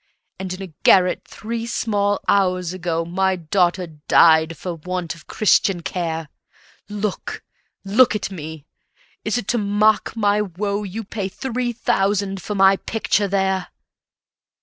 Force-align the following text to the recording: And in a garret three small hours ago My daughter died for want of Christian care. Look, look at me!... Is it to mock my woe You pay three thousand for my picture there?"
And 0.39 0.51
in 0.51 0.63
a 0.63 0.73
garret 0.81 1.27
three 1.27 1.67
small 1.67 2.21
hours 2.27 2.73
ago 2.73 3.05
My 3.05 3.35
daughter 3.35 3.85
died 3.85 4.57
for 4.57 4.73
want 4.73 5.13
of 5.13 5.27
Christian 5.27 5.83
care. 5.83 6.27
Look, 6.89 7.43
look 7.85 8.15
at 8.15 8.31
me!... 8.31 8.65
Is 9.23 9.37
it 9.37 9.47
to 9.49 9.59
mock 9.59 10.15
my 10.15 10.41
woe 10.41 10.81
You 10.81 11.03
pay 11.03 11.29
three 11.29 11.71
thousand 11.71 12.41
for 12.41 12.55
my 12.55 12.77
picture 12.77 13.27
there?" 13.27 13.67